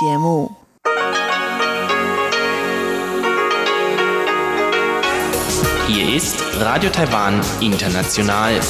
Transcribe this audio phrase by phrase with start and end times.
[0.00, 0.50] 节目。
[5.86, 8.60] Hier ist Radio Taiwan International.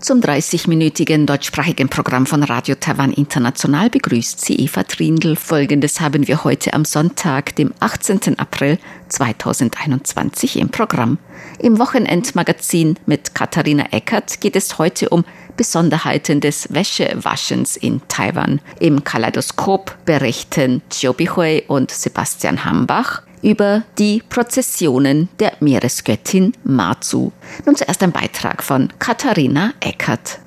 [0.00, 5.36] Zum 30-minütigen deutschsprachigen Programm von Radio Taiwan International begrüßt sie Eva Trindl.
[5.36, 8.38] Folgendes haben wir heute am Sonntag, dem 18.
[8.38, 8.78] April
[9.08, 11.18] 2021 im Programm.
[11.58, 15.24] Im Wochenendmagazin mit Katharina Eckert geht es heute um
[15.56, 18.60] Besonderheiten des Wäschewaschens in Taiwan.
[18.78, 27.32] Im Kaleidoskop berichten Chiu Bihui und Sebastian Hambach über die Prozessionen der Meeresgöttin Matsu.
[27.64, 30.40] Nun zuerst ein Beitrag von Katharina Eckert.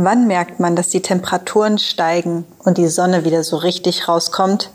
[0.00, 4.70] Wann merkt man, dass die Temperaturen steigen und die Sonne wieder so richtig rauskommt?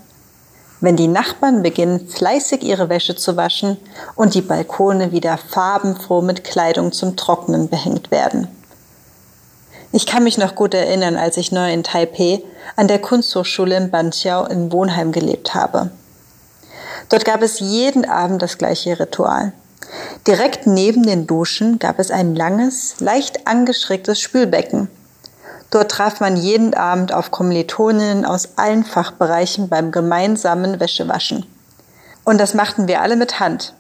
[0.82, 3.78] Wenn die Nachbarn beginnen, fleißig ihre Wäsche zu waschen
[4.16, 8.50] und die Balkone wieder farbenfroh mit Kleidung zum Trocknen behängt werden.
[9.94, 12.44] Ich kann mich noch gut erinnern, als ich neu in Taipei
[12.76, 15.90] an der Kunsthochschule in Banqiao in Wohnheim gelebt habe.
[17.08, 19.54] Dort gab es jeden Abend das gleiche Ritual.
[20.28, 24.90] Direkt neben den Duschen gab es ein langes, leicht angeschrägtes Spülbecken.
[25.74, 31.48] Dort traf man jeden Abend auf Kommilitoninnen aus allen Fachbereichen beim gemeinsamen Wäschewaschen.
[32.24, 33.74] Und das machten wir alle mit Hand,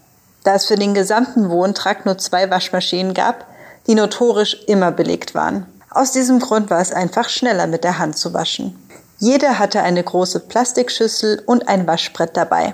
[0.43, 3.45] da es für den gesamten Wohntrakt nur zwei Waschmaschinen gab,
[3.85, 5.67] die notorisch immer belegt waren.
[5.91, 8.75] Aus diesem Grund war es einfach schneller mit der Hand zu waschen.
[9.19, 12.73] Jeder hatte eine große Plastikschüssel und ein Waschbrett dabei.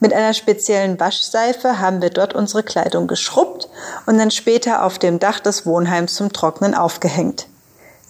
[0.00, 3.68] Mit einer speziellen Waschseife haben wir dort unsere Kleidung geschrubbt
[4.06, 7.46] und dann später auf dem Dach des Wohnheims zum Trocknen aufgehängt.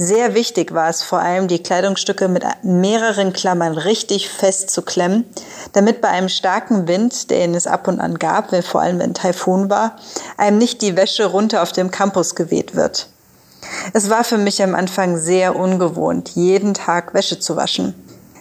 [0.01, 5.25] Sehr wichtig war es vor allem, die Kleidungsstücke mit mehreren Klammern richtig fest zu klemmen,
[5.73, 9.69] damit bei einem starken Wind, den es ab und an gab, vor allem wenn Taifun
[9.71, 9.97] war,
[10.37, 13.09] einem nicht die Wäsche runter auf dem Campus geweht wird.
[13.93, 17.93] Es war für mich am Anfang sehr ungewohnt, jeden Tag Wäsche zu waschen.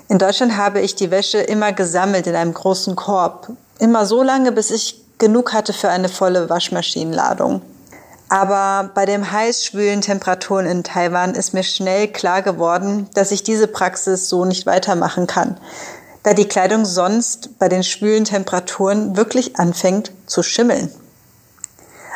[0.10, 3.50] In Deutschland habe ich die Wäsche immer gesammelt in einem großen Korb,
[3.80, 7.64] immer so lange, bis ich genug hatte für eine volle Waschmaschinenladung.
[8.30, 13.44] Aber bei den heiß schwülen Temperaturen in Taiwan ist mir schnell klar geworden, dass ich
[13.44, 15.58] diese Praxis so nicht weitermachen kann,
[16.24, 20.92] da die Kleidung sonst bei den schwülen Temperaturen wirklich anfängt zu schimmeln.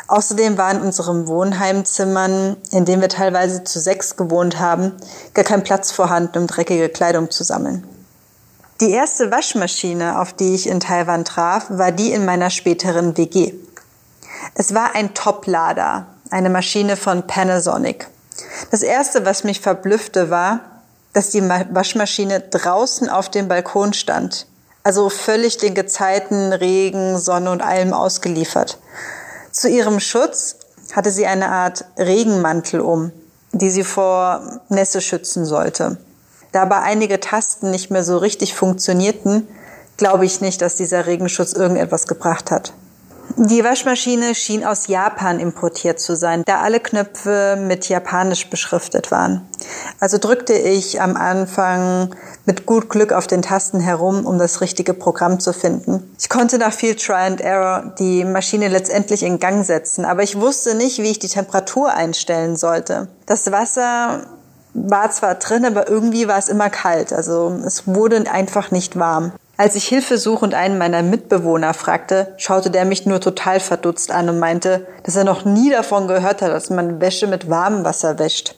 [0.08, 4.92] Außerdem war in unserem Wohnheimzimmern, in dem wir teilweise zu sechs gewohnt haben,
[5.32, 7.86] gar kein Platz vorhanden, um dreckige Kleidung zu sammeln.
[8.82, 13.54] Die erste Waschmaschine, auf die ich in Taiwan traf, war die in meiner späteren WG.
[14.54, 18.08] Es war ein Toplader, eine Maschine von Panasonic.
[18.70, 20.60] Das erste, was mich verblüffte, war,
[21.12, 24.46] dass die Waschmaschine draußen auf dem Balkon stand.
[24.82, 28.78] Also völlig den Gezeiten, Regen, Sonne und allem ausgeliefert.
[29.52, 30.56] Zu ihrem Schutz
[30.94, 33.12] hatte sie eine Art Regenmantel um,
[33.52, 35.98] die sie vor Nässe schützen sollte.
[36.52, 39.46] Da aber einige Tasten nicht mehr so richtig funktionierten,
[39.96, 42.72] glaube ich nicht, dass dieser Regenschutz irgendetwas gebracht hat.
[43.36, 49.48] Die Waschmaschine schien aus Japan importiert zu sein, da alle Knöpfe mit japanisch beschriftet waren.
[50.00, 54.94] Also drückte ich am Anfang mit gut Glück auf den Tasten herum, um das richtige
[54.94, 56.14] Programm zu finden.
[56.18, 60.38] Ich konnte nach viel Try and Error die Maschine letztendlich in Gang setzen, aber ich
[60.38, 63.08] wusste nicht, wie ich die Temperatur einstellen sollte.
[63.26, 64.26] Das Wasser
[64.74, 69.32] war zwar drin, aber irgendwie war es immer kalt, also es wurde einfach nicht warm.
[69.58, 74.38] Als ich hilfesuchend einen meiner Mitbewohner fragte, schaute der mich nur total verdutzt an und
[74.38, 78.56] meinte, dass er noch nie davon gehört hat, dass man Wäsche mit warmem Wasser wäscht.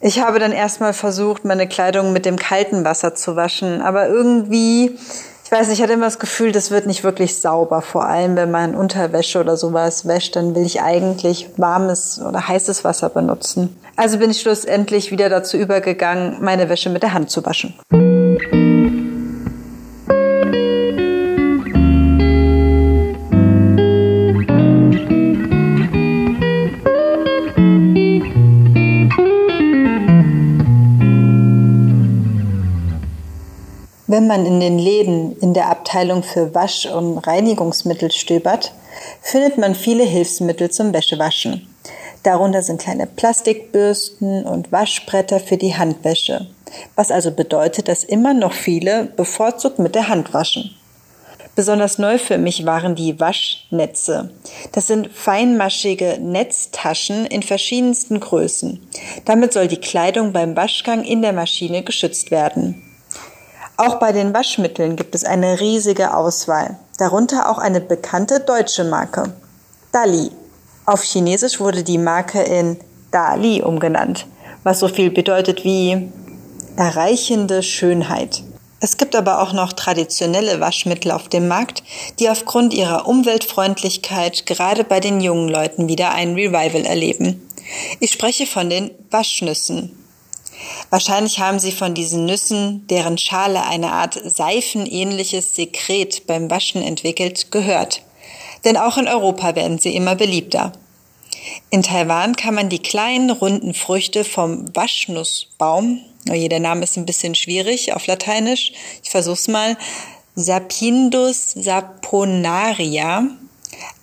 [0.00, 4.98] Ich habe dann erstmal versucht, meine Kleidung mit dem kalten Wasser zu waschen, aber irgendwie,
[5.44, 7.80] ich weiß nicht, ich hatte immer das Gefühl, das wird nicht wirklich sauber.
[7.80, 12.82] Vor allem, wenn man Unterwäsche oder sowas wäscht, dann will ich eigentlich warmes oder heißes
[12.82, 13.76] Wasser benutzen.
[13.94, 17.74] Also bin ich schlussendlich wieder dazu übergegangen, meine Wäsche mit der Hand zu waschen.
[34.12, 38.74] Wenn man in den Läden in der Abteilung für Wasch- und Reinigungsmittel stöbert,
[39.22, 41.66] findet man viele Hilfsmittel zum Wäschewaschen.
[42.22, 46.46] Darunter sind kleine Plastikbürsten und Waschbretter für die Handwäsche,
[46.94, 50.76] was also bedeutet, dass immer noch viele bevorzugt mit der Hand waschen.
[51.56, 54.28] Besonders neu für mich waren die Waschnetze.
[54.72, 58.86] Das sind feinmaschige Netztaschen in verschiedensten Größen.
[59.24, 62.91] Damit soll die Kleidung beim Waschgang in der Maschine geschützt werden.
[63.84, 69.32] Auch bei den Waschmitteln gibt es eine riesige Auswahl, darunter auch eine bekannte deutsche Marke,
[69.90, 70.30] Dali.
[70.86, 72.76] Auf Chinesisch wurde die Marke in
[73.10, 74.26] Dali umgenannt,
[74.62, 76.12] was so viel bedeutet wie
[76.76, 78.44] erreichende Schönheit.
[78.78, 81.82] Es gibt aber auch noch traditionelle Waschmittel auf dem Markt,
[82.20, 87.48] die aufgrund ihrer Umweltfreundlichkeit gerade bei den jungen Leuten wieder ein Revival erleben.
[87.98, 90.01] Ich spreche von den Waschnüssen.
[90.90, 97.50] Wahrscheinlich haben Sie von diesen Nüssen, deren Schale eine Art seifenähnliches Sekret beim Waschen entwickelt,
[97.50, 98.02] gehört.
[98.64, 100.72] Denn auch in Europa werden sie immer beliebter.
[101.70, 106.00] In Taiwan kann man die kleinen runden Früchte vom Waschnussbaum
[106.30, 108.72] Oh der Name ist ein bisschen schwierig auf Lateinisch.
[109.02, 109.76] Ich versuch's mal.
[110.34, 113.26] Sapindus saponaria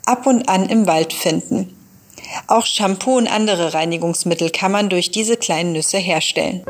[0.06, 1.76] ab und an im Wald finden.
[2.48, 6.64] Auch Shampoo und andere Reinigungsmittel kann man durch diese kleinen Nüsse herstellen.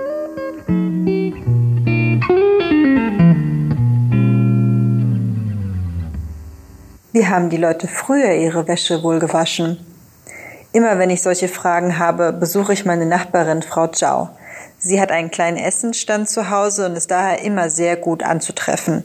[7.11, 9.85] Wie haben die Leute früher ihre Wäsche wohl gewaschen?
[10.71, 14.29] Immer wenn ich solche Fragen habe, besuche ich meine Nachbarin Frau Zhao.
[14.77, 19.03] Sie hat einen kleinen Essensstand zu Hause und ist daher immer sehr gut anzutreffen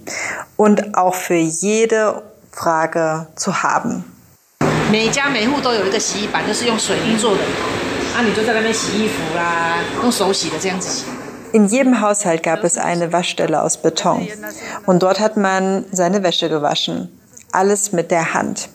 [0.56, 2.22] und auch für jede
[2.52, 4.13] Frage zu haben.
[11.50, 14.28] In jedem Haushalt gab es eine Waschstelle aus Beton
[14.86, 17.08] und dort hat man seine Wäsche gewaschen.
[17.50, 18.68] Alles mit der Hand.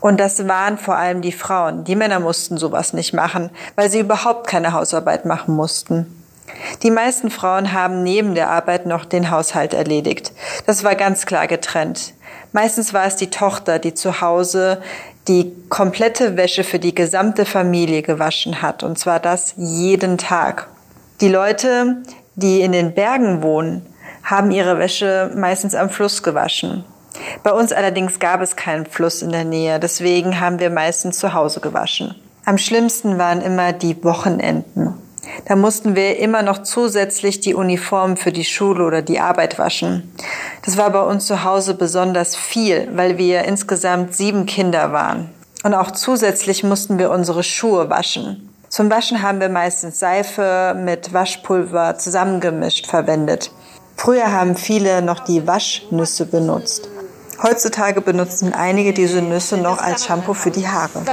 [0.00, 1.84] Und das waren vor allem die Frauen.
[1.84, 6.06] Die Männer mussten sowas nicht machen, weil sie überhaupt keine Hausarbeit machen mussten.
[6.82, 10.32] Die meisten Frauen haben neben der Arbeit noch den Haushalt erledigt.
[10.64, 12.14] Das war ganz klar getrennt.
[12.52, 14.80] Meistens war es die Tochter, die zu Hause
[15.28, 18.82] die komplette Wäsche für die gesamte Familie gewaschen hat.
[18.82, 20.68] Und zwar das jeden Tag.
[21.20, 22.02] Die Leute,
[22.34, 23.84] die in den Bergen wohnen,
[24.24, 26.84] haben ihre Wäsche meistens am Fluss gewaschen.
[27.42, 31.34] Bei uns allerdings gab es keinen Fluss in der Nähe, deswegen haben wir meistens zu
[31.34, 32.14] Hause gewaschen.
[32.44, 34.94] Am schlimmsten waren immer die Wochenenden.
[35.46, 40.12] Da mussten wir immer noch zusätzlich die Uniform für die Schule oder die Arbeit waschen.
[40.64, 45.30] Das war bei uns zu Hause besonders viel, weil wir insgesamt sieben Kinder waren.
[45.64, 48.48] Und auch zusätzlich mussten wir unsere Schuhe waschen.
[48.68, 53.50] Zum Waschen haben wir meistens Seife mit Waschpulver zusammengemischt verwendet.
[53.96, 56.88] Früher haben viele noch die Waschnüsse benutzt.
[57.40, 61.04] Heutzutage benutzen einige diese Nüsse noch als Shampoo für die Haare.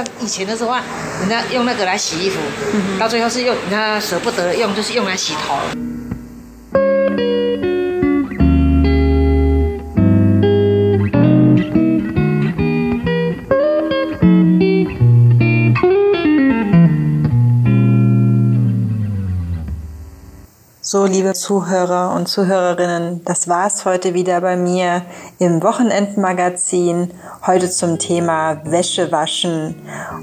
[20.96, 25.02] So, liebe Zuhörer und Zuhörerinnen, das war's heute wieder bei mir
[25.38, 27.10] im Wochenendmagazin.
[27.46, 29.74] Heute zum Thema Wäsche waschen.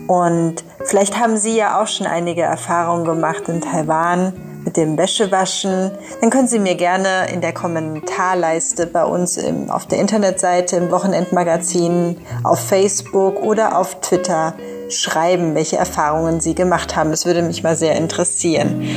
[0.08, 4.34] Und vielleicht haben Sie ja auch schon einige Erfahrungen gemacht in Taiwan
[4.66, 5.92] mit dem Wäschewaschen.
[6.22, 10.90] Dann können Sie mir gerne in der Kommentarleiste bei uns im, auf der Internetseite im
[10.90, 14.56] Wochenendmagazin, auf Facebook oder auf Twitter
[14.90, 17.12] schreiben, welche Erfahrungen Sie gemacht haben.
[17.12, 18.88] Das würde mich mal sehr interessieren.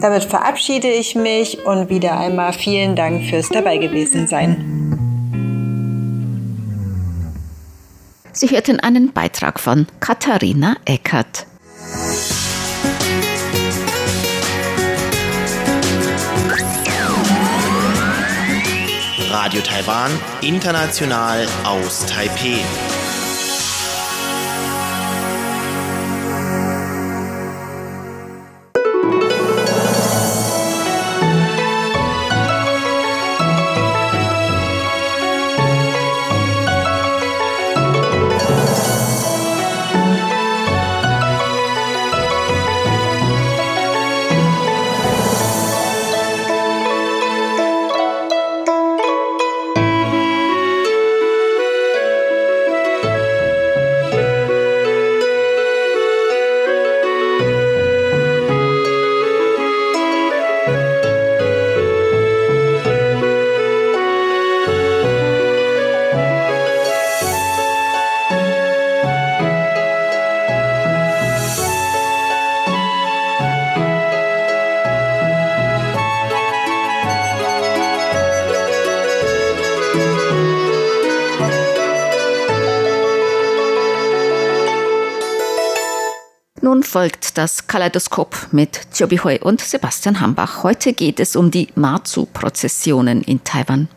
[0.00, 4.56] Damit verabschiede ich mich und wieder einmal vielen Dank fürs dabei gewesen sein.
[8.32, 11.46] Sie hörten einen Beitrag von Katharina Eckert.
[19.30, 20.10] Radio Taiwan,
[20.42, 22.60] international aus Taipeh.
[87.34, 90.62] Das Kaleidoskop mit Jobi Hui und Sebastian Hambach.
[90.62, 93.88] Heute geht es um die Matsu-Prozessionen in Taiwan.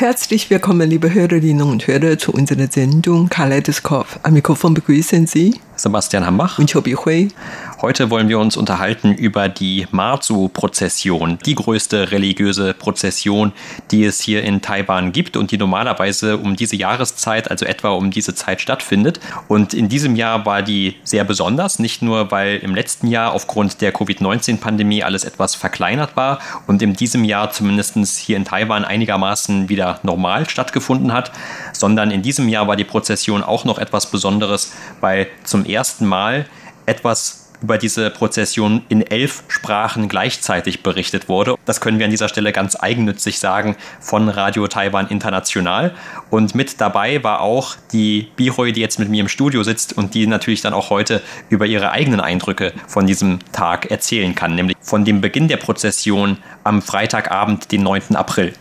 [0.00, 4.06] Herzlich willkommen, liebe Hörerinnen und Hörer, zu unserer Sendung Kaleidoskop.
[4.22, 7.28] Am Mikrofon begrüßen Sie Sebastian Hambach und Chobi Hui.
[7.80, 13.52] Heute wollen wir uns unterhalten über die Marzu-Prozession, die größte religiöse Prozession,
[13.90, 18.10] die es hier in Taiwan gibt und die normalerweise um diese Jahreszeit, also etwa um
[18.10, 19.20] diese Zeit stattfindet.
[19.48, 23.80] Und in diesem Jahr war die sehr besonders, nicht nur weil im letzten Jahr aufgrund
[23.80, 29.70] der Covid-19-Pandemie alles etwas verkleinert war und in diesem Jahr zumindest hier in Taiwan einigermaßen
[29.70, 31.32] wieder normal stattgefunden hat,
[31.72, 36.46] sondern in diesem Jahr war die Prozession auch noch etwas Besonderes, weil zum ersten Mal
[36.86, 41.56] etwas über diese Prozession in elf Sprachen gleichzeitig berichtet wurde.
[41.66, 45.94] Das können wir an dieser Stelle ganz eigennützig sagen von Radio Taiwan International.
[46.30, 50.14] Und mit dabei war auch die Bihoi, die jetzt mit mir im Studio sitzt und
[50.14, 54.76] die natürlich dann auch heute über ihre eigenen Eindrücke von diesem Tag erzählen kann, nämlich
[54.80, 58.16] von dem Beginn der Prozession am Freitagabend, den 9.
[58.16, 58.54] April.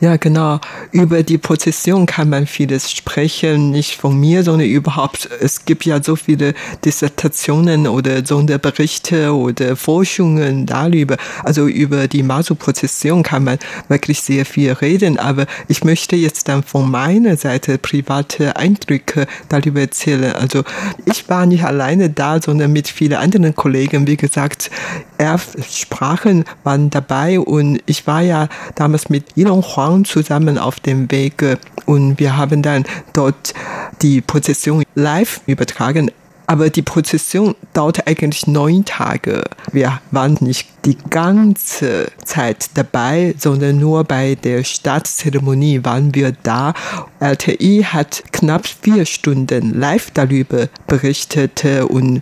[0.00, 0.60] Ja, genau.
[0.92, 5.28] Über die Prozession kann man vieles sprechen, nicht von mir, sondern überhaupt.
[5.40, 6.54] Es gibt ja so viele
[6.84, 11.16] Dissertationen oder Sonderberichte oder Forschungen darüber.
[11.42, 15.18] Also über die Masu-Prozession kann man wirklich sehr viel reden.
[15.18, 20.32] Aber ich möchte jetzt dann von meiner Seite private Eindrücke darüber erzählen.
[20.34, 20.64] Also
[21.06, 24.06] ich war nicht alleine da, sondern mit vielen anderen Kollegen.
[24.06, 24.70] Wie gesagt,
[25.18, 30.80] elf Sprachen waren dabei und ich war ja damals mit Elon und Huang zusammen auf
[30.80, 33.54] dem Weg und wir haben dann dort
[34.02, 36.10] die Prozession live übertragen.
[36.46, 39.44] Aber die Prozession dauerte eigentlich neun Tage.
[39.72, 46.74] Wir waren nicht die ganze Zeit dabei, sondern nur bei der Startzeremonie waren wir da.
[47.18, 52.20] RTI hat knapp vier Stunden live darüber berichtet und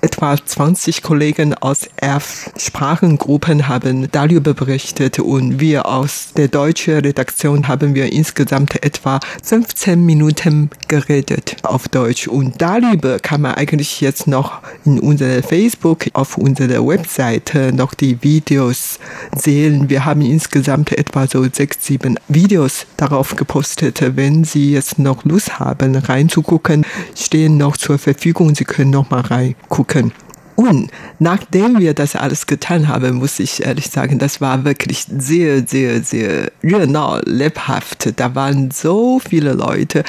[0.00, 7.68] etwa 20 Kollegen aus elf Sprachengruppen haben darüber berichtet und wir aus der deutschen Redaktion
[7.68, 14.26] haben wir insgesamt etwa 15 Minuten geredet auf Deutsch und darüber kann man eigentlich jetzt
[14.26, 18.98] noch in unserer Facebook auf unserer Webseite noch die Videos
[19.34, 19.88] sehen.
[19.90, 24.00] Wir haben insgesamt etwa so sechs, sieben Videos darauf gepostet.
[24.16, 26.84] Wenn Sie jetzt noch Lust haben, reinzugucken,
[27.16, 28.54] stehen noch zur Verfügung.
[28.54, 30.12] Sie können noch mal reingucken gucken.
[30.54, 30.90] Und
[31.20, 36.02] nachdem wir das alles getan haben, muss ich ehrlich sagen, das war wirklich sehr, sehr,
[36.02, 38.12] sehr genau, lebhaft.
[38.16, 40.02] Da waren so viele Leute.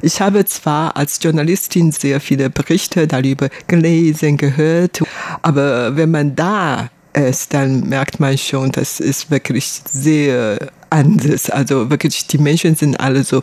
[0.00, 5.02] Ich habe zwar als Journalistin sehr viele Berichte darüber gelesen, gehört,
[5.42, 11.48] aber wenn man da ist, dann merkt man schon, das ist wirklich sehr anders.
[11.50, 13.42] Also wirklich, die Menschen sind alle so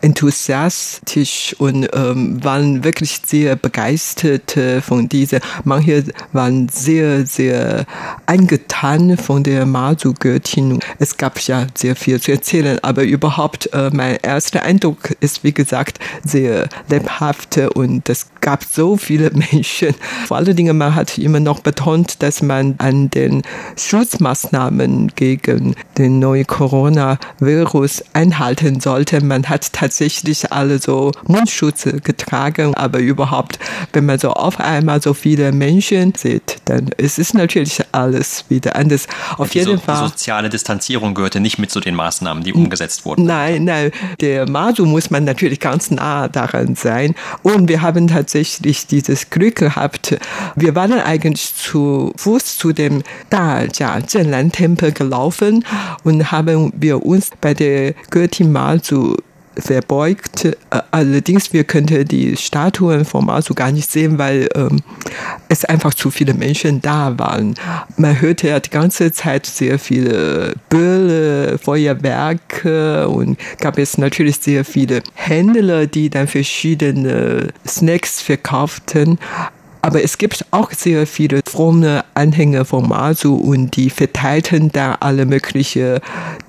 [0.00, 5.40] enthusiastisch und ähm, waren wirklich sehr begeistert äh, von dieser.
[5.64, 7.86] Manche waren sehr, sehr
[8.26, 10.80] eingetan von der Masu-Göttin.
[10.98, 15.52] Es gab ja sehr viel zu erzählen, aber überhaupt äh, mein erster Eindruck ist, wie
[15.52, 19.94] gesagt, sehr lebhaft und es gab so viele Menschen.
[20.26, 23.42] Vor allen Dingen, man hat immer noch betont, dass man an den
[23.76, 29.24] Schutzmaßnahmen gegen den neuen Corona Corona-Virus einhalten sollte.
[29.24, 33.58] Man hat tatsächlich alle so Mundschutz getragen, aber überhaupt,
[33.92, 38.76] wenn man so auf einmal so viele Menschen sieht, dann ist es natürlich alles wieder
[38.76, 39.06] anders.
[39.36, 40.02] Auf die jeden so, Fall.
[40.02, 43.24] Die soziale Distanzierung gehörte nicht mit zu den Maßnahmen, die umgesetzt wurden.
[43.24, 43.90] Nein, nein.
[44.20, 47.14] Der Masu muss man natürlich ganz nah daran sein.
[47.42, 48.27] Und wir haben tatsächlich
[48.90, 50.18] dieses Glück gehabt.
[50.56, 55.64] Wir waren eigentlich zu Fuß zu dem Dajia Zhenlan Tempel gelaufen
[56.04, 59.16] und haben wir uns bei der Göttin Masu
[59.58, 60.44] verbeugt.
[60.44, 60.52] Äh,
[60.90, 64.80] allerdings, wir könnten die Statuen von Masu gar nicht sehen, weil ähm,
[65.48, 67.54] es einfach zu viele Menschen da waren.
[67.96, 74.64] Man hörte ja die ganze Zeit sehr viele Bölle, Feuerwerke und gab es natürlich sehr
[74.64, 79.18] viele Händler, die dann verschiedene Snacks verkauften.
[79.88, 85.24] Aber es gibt auch sehr viele fromme Anhänger von Masu und die verteilten da alle
[85.24, 86.00] möglichen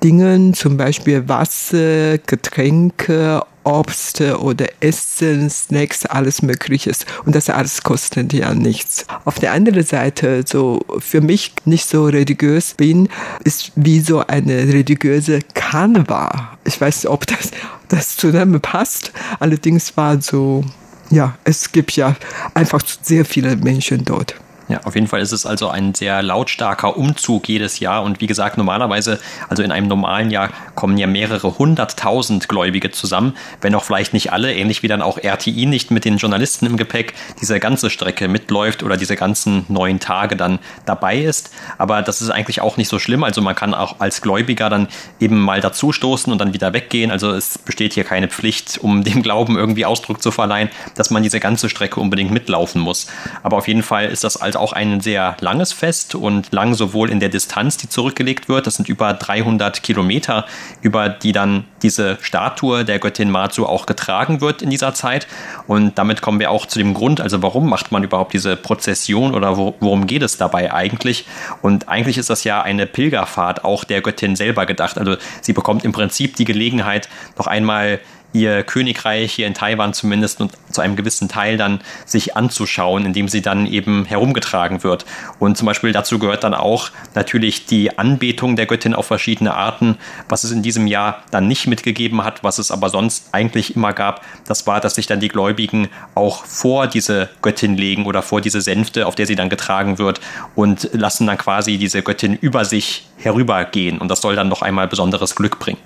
[0.04, 6.92] Dinge, zum Beispiel Wasser, Getränke, Obst oder Essen, Snacks, alles Mögliche.
[7.24, 9.06] Und das alles kostet ja nichts.
[9.24, 13.08] Auf der anderen Seite, so für mich nicht so religiös bin,
[13.44, 16.30] ist wie so eine religiöse Karneval.
[16.64, 17.52] Ich weiß nicht, ob das,
[17.88, 19.12] das zusammenpasst.
[19.38, 20.62] Allerdings war so
[21.10, 22.16] ja, es gibt ja
[22.54, 24.34] einfach sehr viele Menschen dort.
[24.70, 28.04] Ja, auf jeden Fall ist es also ein sehr lautstarker Umzug jedes Jahr.
[28.04, 33.34] Und wie gesagt, normalerweise, also in einem normalen Jahr, kommen ja mehrere hunderttausend Gläubige zusammen,
[33.62, 36.76] wenn auch vielleicht nicht alle, ähnlich wie dann auch RTI nicht mit den Journalisten im
[36.76, 41.50] Gepäck diese ganze Strecke mitläuft oder diese ganzen neun Tage dann dabei ist.
[41.76, 43.24] Aber das ist eigentlich auch nicht so schlimm.
[43.24, 44.86] Also man kann auch als Gläubiger dann
[45.18, 47.10] eben mal dazustoßen und dann wieder weggehen.
[47.10, 51.24] Also es besteht hier keine Pflicht, um dem Glauben irgendwie Ausdruck zu verleihen, dass man
[51.24, 53.08] diese ganze Strecke unbedingt mitlaufen muss.
[53.42, 57.10] Aber auf jeden Fall ist das also auch ein sehr langes Fest und lang sowohl
[57.10, 60.46] in der Distanz, die zurückgelegt wird, das sind über 300 Kilometer,
[60.82, 65.26] über die dann diese Statue der Göttin Matsu auch getragen wird in dieser Zeit.
[65.66, 69.34] Und damit kommen wir auch zu dem Grund, also warum macht man überhaupt diese Prozession
[69.34, 71.26] oder worum geht es dabei eigentlich?
[71.62, 74.98] Und eigentlich ist das ja eine Pilgerfahrt auch der Göttin selber gedacht.
[74.98, 78.00] Also sie bekommt im Prinzip die Gelegenheit, noch einmal
[78.32, 83.28] ihr Königreich hier in Taiwan zumindest und zu einem gewissen Teil dann sich anzuschauen, indem
[83.28, 85.04] sie dann eben herumgetragen wird.
[85.38, 89.96] Und zum Beispiel dazu gehört dann auch natürlich die Anbetung der Göttin auf verschiedene Arten.
[90.28, 93.92] Was es in diesem Jahr dann nicht mitgegeben hat, was es aber sonst eigentlich immer
[93.92, 98.40] gab, das war, dass sich dann die Gläubigen auch vor diese Göttin legen oder vor
[98.40, 100.20] diese Sänfte, auf der sie dann getragen wird
[100.54, 103.98] und lassen dann quasi diese Göttin über sich herübergehen.
[103.98, 105.78] Und das soll dann noch einmal besonderes Glück bringen.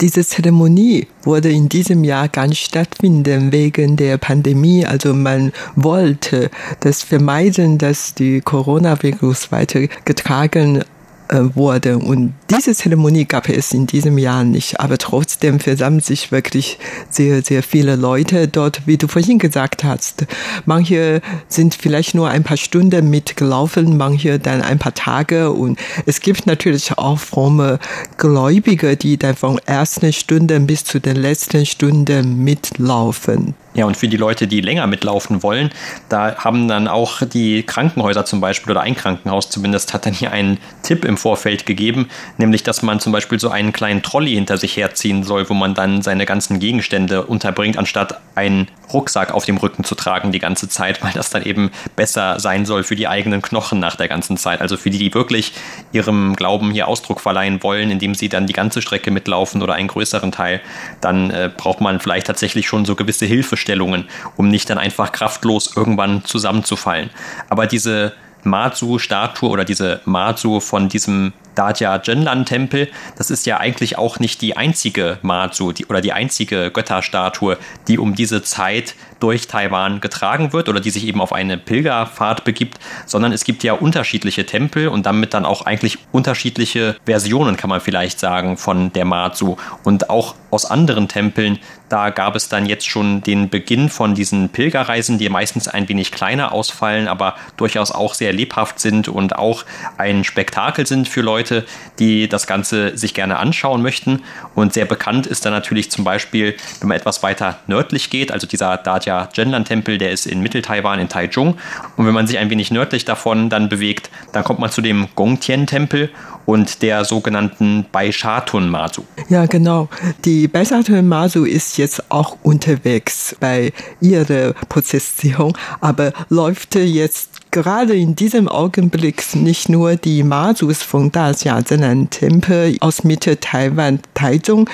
[0.00, 4.86] Diese Zeremonie wurde in diesem Jahr gar nicht stattfinden wegen der Pandemie.
[4.86, 10.84] Also man wollte das vermeiden, dass die Coronavirus weitergetragen
[11.30, 11.98] wurde.
[11.98, 14.80] Und diese Zeremonie gab es in diesem Jahr nicht.
[14.80, 16.78] Aber trotzdem versammeln sich wirklich
[17.10, 20.26] sehr, sehr viele Leute dort, wie du vorhin gesagt hast.
[20.64, 25.52] Manche sind vielleicht nur ein paar Stunden mitgelaufen, manche dann ein paar Tage.
[25.52, 27.78] Und es gibt natürlich auch fromme
[28.16, 33.54] Gläubige, die dann von ersten Stunden bis zu den letzten Stunden mitlaufen.
[33.78, 35.70] Ja, und für die Leute, die länger mitlaufen wollen,
[36.08, 40.32] da haben dann auch die Krankenhäuser zum Beispiel oder ein Krankenhaus zumindest hat dann hier
[40.32, 42.08] einen Tipp im Vorfeld gegeben,
[42.38, 45.74] nämlich dass man zum Beispiel so einen kleinen Trolley hinter sich herziehen soll, wo man
[45.74, 50.68] dann seine ganzen Gegenstände unterbringt, anstatt einen Rucksack auf dem Rücken zu tragen die ganze
[50.68, 54.38] Zeit, weil das dann eben besser sein soll für die eigenen Knochen nach der ganzen
[54.38, 54.60] Zeit.
[54.60, 55.52] Also für die, die wirklich
[55.92, 59.88] ihrem Glauben hier Ausdruck verleihen wollen, indem sie dann die ganze Strecke mitlaufen oder einen
[59.88, 60.60] größeren Teil,
[61.00, 65.12] dann äh, braucht man vielleicht tatsächlich schon so gewisse Hilfestellungen Einstellungen, um nicht dann einfach
[65.12, 67.10] kraftlos irgendwann zusammenzufallen.
[67.48, 68.12] Aber diese
[68.44, 74.56] Matsu-Statue oder diese Matsu von diesem Daja Jenlan-Tempel, das ist ja eigentlich auch nicht die
[74.56, 80.68] einzige Matsu die, oder die einzige Götterstatue, die um diese Zeit durch Taiwan getragen wird
[80.68, 85.04] oder die sich eben auf eine Pilgerfahrt begibt, sondern es gibt ja unterschiedliche Tempel und
[85.04, 89.56] damit dann auch eigentlich unterschiedliche Versionen, kann man vielleicht sagen, von der Matsu.
[89.82, 94.48] Und auch aus anderen Tempeln, da gab es dann jetzt schon den Beginn von diesen
[94.48, 99.64] Pilgerreisen, die meistens ein wenig kleiner ausfallen, aber durchaus auch sehr lebhaft sind und auch
[99.96, 101.64] ein Spektakel sind für Leute,
[101.98, 104.22] die das Ganze sich gerne anschauen möchten.
[104.54, 108.46] Und sehr bekannt ist dann natürlich zum Beispiel, wenn man etwas weiter nördlich geht, also
[108.46, 111.56] dieser Daja Genlan Tempel, der ist in Mittel-Taiwan in Taichung.
[111.96, 115.08] Und wenn man sich ein wenig nördlich davon dann bewegt, dann kommt man zu dem
[115.14, 116.10] Gongtian Tempel
[116.44, 119.04] und der sogenannten Baishatun Masu.
[119.28, 119.88] Ja, genau.
[120.24, 128.14] Die Baishatun Masu ist jetzt auch unterwegs bei ihrer Prozession, aber läuft jetzt gerade in
[128.14, 134.68] diesem Augenblick nicht nur die Masus von Daxiazenan Tempel aus Mitte Taiwan, Taichung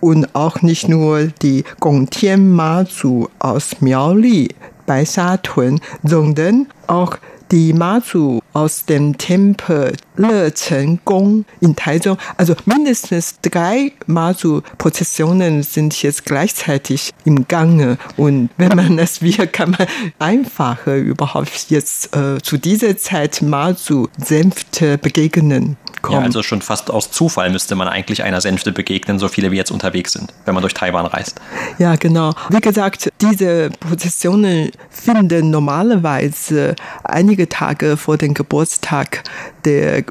[0.00, 4.48] und auch nicht nur die Gongtian Masu aus Miaoli
[4.86, 7.18] bei Satun, sondern auch
[7.50, 12.18] die Mazu aus dem Tempel Lecheng Gong in Taichung.
[12.36, 17.96] Also mindestens drei Mazu-Prozessionen sind jetzt gleichzeitig im Gange.
[18.16, 19.86] Und wenn man es will, kann man
[20.18, 26.20] einfacher überhaupt jetzt äh, zu dieser Zeit Mazu-Sänfte begegnen kommen.
[26.20, 29.56] Ja, also schon fast aus Zufall müsste man eigentlich einer Sänfte begegnen, so viele wie
[29.56, 31.40] jetzt unterwegs sind, wenn man durch Taiwan reist.
[31.78, 32.34] Ja, genau.
[32.50, 39.24] Wie gesagt, diese Prozessionen finden normalerweise einige Tage vor dem Geburtstag
[39.64, 40.02] der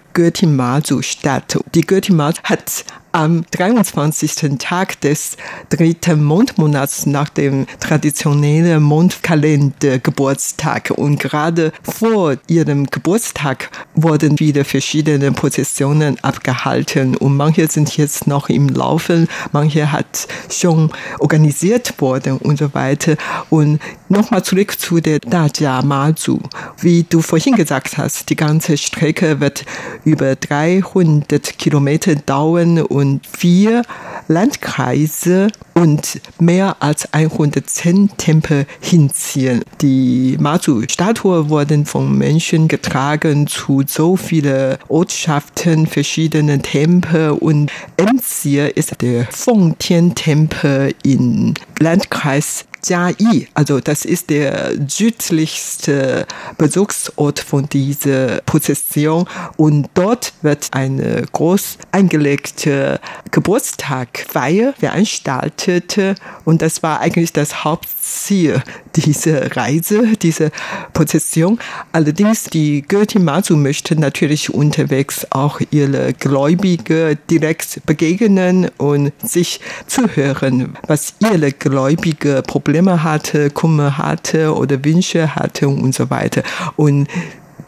[1.01, 1.60] Statt.
[1.75, 2.86] Die Göttin Mazu hat
[3.17, 4.60] am 23.
[4.60, 5.38] Tag des
[5.69, 10.91] dritten Mondmonats nach dem traditionellen Mondkalender Geburtstag.
[10.91, 17.17] Und gerade vor ihrem Geburtstag wurden wieder verschiedene Prozessionen abgehalten.
[17.17, 23.15] Und manche sind jetzt noch im Laufen, manche hat schon organisiert worden und so weiter.
[23.49, 26.39] Und nochmal zurück zu der Daja Mazu.
[26.82, 29.65] Wie du vorhin gesagt hast, die ganze Strecke wird
[30.06, 33.84] über 300 Kilometer dauern und von vier
[34.28, 39.63] Landkreise und mehr als 110 Tempel hinziehen.
[39.80, 49.02] Die Mazu-Statue wurden von Menschen getragen zu so vielen Ortschaften, verschiedenen Tempel und Endziel ist
[49.02, 56.25] der Fengtian-Tempel im Landkreis Jiayi, also das ist der südlichste
[56.57, 62.99] Besuchsort von dieser Prozession und dort wird eine groß angelegte
[63.31, 65.97] Geburtstagfeier veranstaltet.
[66.45, 68.61] Und das war eigentlich das Hauptziel
[69.01, 70.49] dieser Reise, dieser
[70.93, 71.60] Prozession.
[71.91, 80.77] Allerdings die Göttin Mazu möchte natürlich unterwegs auch ihre Gläubige direkt begegnen und sich zuhören,
[80.88, 86.43] was ihre Gläubige Probleme hatte, Kummer hatte oder Wünsche hatte und so weiter.
[86.75, 87.07] Und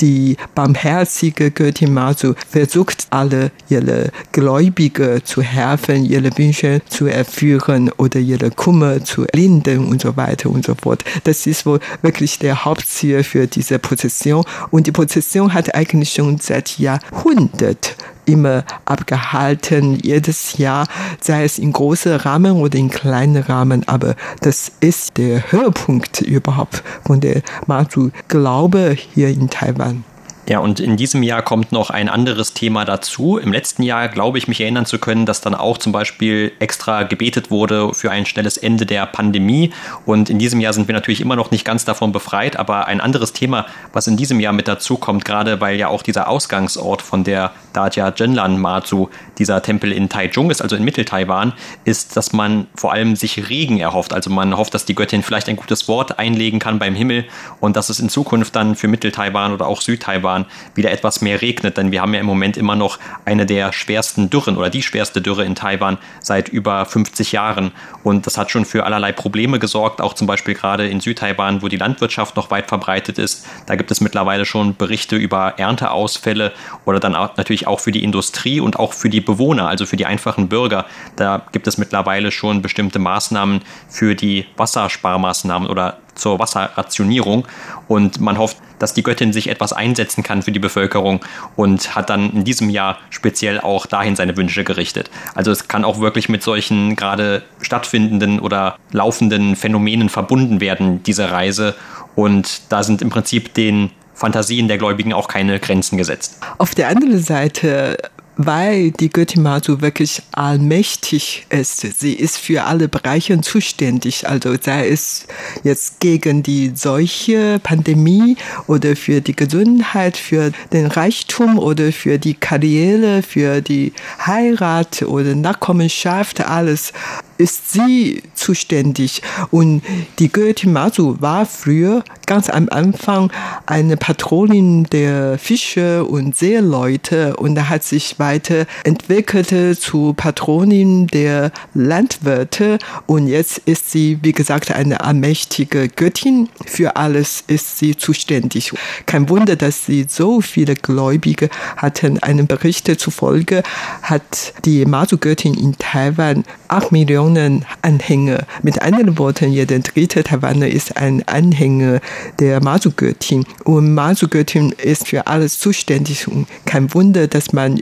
[0.01, 8.19] die barmherzige Göttin Masu versucht alle ihre Gläubige zu helfen, ihre Wünsche zu erfüllen oder
[8.19, 11.03] ihre Kummer zu lindern und so weiter und so fort.
[11.23, 14.43] Das ist wohl wirklich der Hauptziel für diese Prozession.
[14.71, 17.95] Und die Prozession hat eigentlich schon seit Jahrhunderten
[18.31, 20.87] immer abgehalten, jedes Jahr,
[21.21, 23.87] sei es in großem Rahmen oder in kleinen Rahmen.
[23.87, 30.03] Aber das ist der Höhepunkt überhaupt von der Mazu-Glaube hier in Taiwan.
[30.49, 33.37] Ja, und in diesem Jahr kommt noch ein anderes Thema dazu.
[33.37, 37.03] Im letzten Jahr glaube ich mich erinnern zu können, dass dann auch zum Beispiel extra
[37.03, 39.71] gebetet wurde für ein schnelles Ende der Pandemie.
[40.07, 42.57] Und in diesem Jahr sind wir natürlich immer noch nicht ganz davon befreit.
[42.57, 46.01] Aber ein anderes Thema, was in diesem Jahr mit dazu kommt, gerade weil ja auch
[46.01, 51.53] dieser Ausgangsort von der Dajia Zhenlan Mazu, dieser Tempel in Taichung ist, also in Mittel-Taiwan,
[51.83, 54.13] ist, dass man vor allem sich Regen erhofft.
[54.13, 57.25] Also man hofft, dass die Göttin vielleicht ein gutes Wort einlegen kann beim Himmel
[57.59, 61.41] und dass es in Zukunft dann für Mittel-Taiwan oder auch Süd-Taiwan Jahren wieder etwas mehr
[61.41, 64.81] regnet, denn wir haben ja im Moment immer noch eine der schwersten Dürren oder die
[64.81, 67.71] schwerste Dürre in Taiwan seit über 50 Jahren.
[68.03, 71.67] Und das hat schon für allerlei Probleme gesorgt, auch zum Beispiel gerade in Südtaiwan, wo
[71.67, 73.45] die Landwirtschaft noch weit verbreitet ist.
[73.65, 76.53] Da gibt es mittlerweile schon Berichte über Ernteausfälle
[76.85, 79.97] oder dann auch natürlich auch für die Industrie und auch für die Bewohner, also für
[79.97, 80.85] die einfachen Bürger.
[81.15, 87.47] Da gibt es mittlerweile schon bestimmte Maßnahmen für die Wassersparmaßnahmen oder zur Wasserrationierung
[87.87, 92.09] und man hofft, dass die Göttin sich etwas einsetzen kann für die Bevölkerung und hat
[92.09, 95.09] dann in diesem Jahr speziell auch dahin seine Wünsche gerichtet.
[95.35, 101.31] Also es kann auch wirklich mit solchen gerade stattfindenden oder laufenden Phänomenen verbunden werden, diese
[101.31, 101.75] Reise
[102.15, 106.39] und da sind im Prinzip den Fantasien der Gläubigen auch keine Grenzen gesetzt.
[106.57, 107.97] Auf der anderen Seite
[108.41, 111.81] weil die Göttin Mazu wirklich allmächtig ist.
[111.99, 115.27] Sie ist für alle Bereiche zuständig, also sei es
[115.63, 122.33] jetzt gegen die Seuche, Pandemie oder für die Gesundheit, für den Reichtum oder für die
[122.33, 123.91] Karriere, für die
[124.25, 126.93] Heirat oder Nachkommenschaft, alles
[127.39, 129.21] ist sie zuständig.
[129.49, 129.81] Und
[130.19, 133.31] die Göttin Mazu war früher ganz am Anfang
[133.65, 141.51] eine Patronin der Fische und Seeleute und da hat sich weiter entwickelt zu Patronin der
[141.73, 146.49] Landwirte und jetzt ist sie, wie gesagt, eine allmächtige Göttin.
[146.65, 148.73] Für alles ist sie zuständig.
[149.05, 152.19] Kein Wunder, dass sie so viele Gläubige hatten.
[152.19, 153.63] Einem Bericht zufolge
[154.01, 158.45] hat die Mazu-Göttin in Taiwan acht Millionen Millionen Anhänger.
[158.63, 161.99] Mit anderen Worten, jeder dritte Taiwaner ist ein Anhänger
[162.39, 163.45] der Mazu-Göttin.
[163.63, 166.27] Und Mazu-Göttin ist für alles zuständig.
[166.27, 167.79] Und kein Wunder, dass man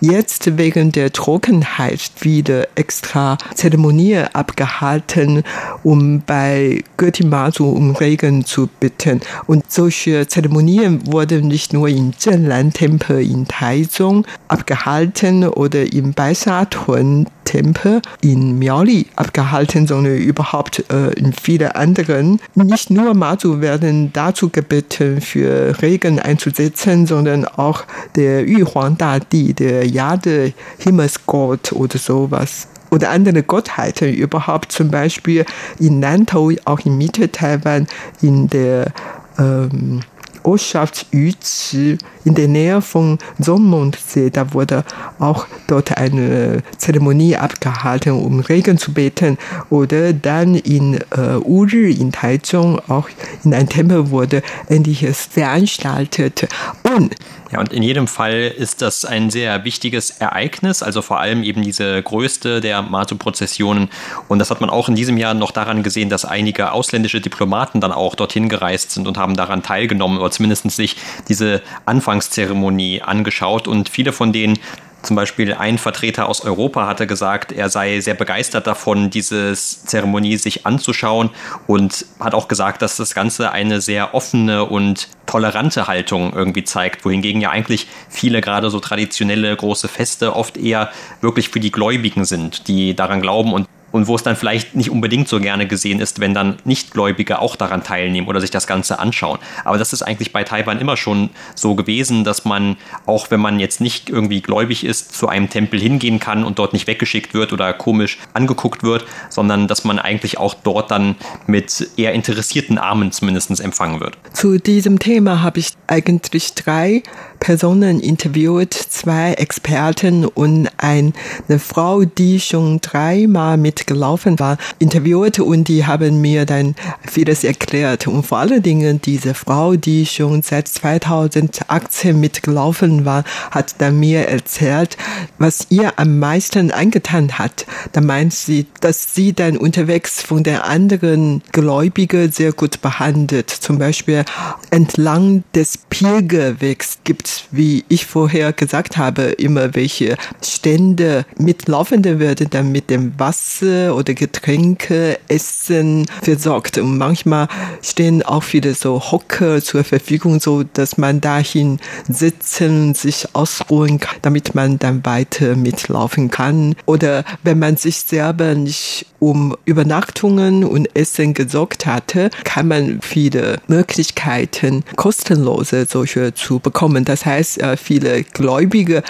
[0.00, 5.42] jetzt wegen der Trockenheit wieder extra Zeremonie abgehalten,
[5.82, 9.20] um bei Göttin Mazu um Regen zu bitten.
[9.46, 18.02] Und solche Zeremonien wurden nicht nur im Zhenlan-Tempel in Taizong abgehalten oder im Baisatun Tempel
[18.20, 22.38] in Miaoli abgehalten, sondern überhaupt äh, in viele anderen.
[22.54, 27.84] Nicht nur Mazu werden dazu gebeten, für Regen einzusetzen, sondern auch
[28.16, 35.44] der Yuhuang Dadi, der Jade Himmelsgott oder sowas oder andere Gottheiten überhaupt, zum Beispiel
[35.78, 37.86] in Nantou, auch in Mitte-Taiwan,
[38.22, 38.92] in der
[39.38, 40.00] ähm,
[40.46, 44.30] Ortschaft Yuzi in der Nähe von Sonnmondsee.
[44.30, 44.84] Da wurde
[45.18, 49.38] auch dort eine Zeremonie abgehalten, um Regen zu beten.
[49.70, 53.08] Oder dann in äh, Uri in Taichung, auch
[53.44, 56.48] in einem Tempel wurde Ähnliches veranstaltet.
[56.96, 57.14] Und
[57.52, 61.60] ja, und in jedem Fall ist das ein sehr wichtiges Ereignis, also vor allem eben
[61.60, 63.90] diese größte der Matu-Prozessionen.
[64.28, 67.82] Und das hat man auch in diesem Jahr noch daran gesehen, dass einige ausländische Diplomaten
[67.82, 70.96] dann auch dorthin gereist sind und haben daran teilgenommen oder zumindest sich
[71.28, 73.68] diese Anfangszeremonie angeschaut.
[73.68, 74.58] Und viele von denen
[75.06, 80.36] Zum Beispiel ein Vertreter aus Europa hatte gesagt, er sei sehr begeistert davon, diese Zeremonie
[80.36, 81.30] sich anzuschauen
[81.68, 87.04] und hat auch gesagt, dass das Ganze eine sehr offene und tolerante Haltung irgendwie zeigt,
[87.04, 90.90] wohingegen ja eigentlich viele gerade so traditionelle große Feste oft eher
[91.20, 94.90] wirklich für die Gläubigen sind, die daran glauben und und wo es dann vielleicht nicht
[94.90, 98.98] unbedingt so gerne gesehen ist, wenn dann Nichtgläubige auch daran teilnehmen oder sich das Ganze
[98.98, 99.38] anschauen.
[99.64, 103.58] Aber das ist eigentlich bei Taiwan immer schon so gewesen, dass man, auch wenn man
[103.58, 107.54] jetzt nicht irgendwie gläubig ist, zu einem Tempel hingehen kann und dort nicht weggeschickt wird
[107.54, 113.12] oder komisch angeguckt wird, sondern dass man eigentlich auch dort dann mit eher interessierten Armen
[113.12, 114.18] zumindest empfangen wird.
[114.34, 117.02] Zu diesem Thema habe ich eigentlich drei
[117.40, 121.12] Personen interviewt, zwei Experten und eine
[121.58, 123.56] Frau, die schon dreimal
[123.86, 126.74] mitgelaufen war, interviewt und die haben mir dann
[127.08, 128.08] vieles erklärt.
[128.08, 133.22] Und vor allen Dingen diese Frau, die schon seit 2018 mitgelaufen war,
[133.52, 134.96] hat dann mir erzählt,
[135.38, 137.66] was ihr am meisten angetan hat.
[137.92, 143.50] Da meint sie, dass sie dann unterwegs von den anderen Gläubigen sehr gut behandelt.
[143.50, 144.24] Zum Beispiel
[144.70, 152.72] entlang des Pilgerwegs gibt wie ich vorher gesagt habe, immer welche Stände mitlaufende werden dann
[152.72, 156.78] mit dem Wasser oder Getränke, Essen versorgt.
[156.78, 157.48] Und manchmal
[157.82, 164.16] stehen auch viele so Hocker zur Verfügung, so dass man dahin sitzen, sich ausruhen kann,
[164.22, 166.74] damit man dann weiter mitlaufen kann.
[166.86, 173.58] Oder wenn man sich selber nicht um Übernachtungen und Essen gesorgt hatte, kann man viele
[173.66, 177.04] Möglichkeiten kostenlose solche zu bekommen.
[177.04, 179.02] Das heißt, äh, viele Gläubige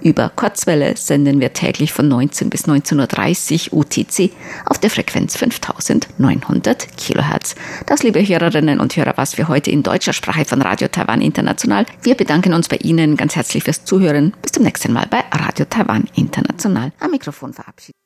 [0.02, 4.32] Über Kurzwelle senden wir täglich von 19 bis 19.30 Uhr UTC
[4.66, 7.56] auf der Frequenz 5900 Kilohertz.
[7.86, 11.86] Das, liebe Hörerinnen und Hörer, was wir heute in deutscher Sprache von Radio Taiwan International.
[12.02, 14.34] Wir bedanken uns bei Ihnen ganz herzlich fürs Zuhören.
[14.42, 16.92] Bis zum nächsten Mal bei Radio Taiwan International.
[17.00, 18.03] Am Mikrofon verabschiedet.